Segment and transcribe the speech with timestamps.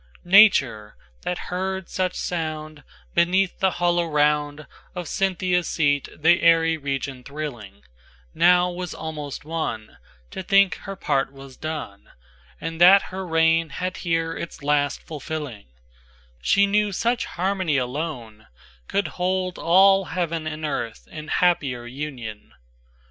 [0.25, 4.65] XNature, that heard such soundBeneath the hollow roundOf
[5.05, 7.83] Cynthia's seat the airy Region thrilling,
[8.33, 9.91] Now was almost wonTo
[10.43, 12.09] think her part was done,
[12.59, 20.05] And that her reign had here its last fulfilling:She knew such harmony aloneCould hold all
[20.05, 22.55] Heaven and Earth in happier union.